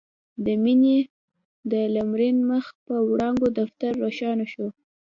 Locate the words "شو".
4.53-4.67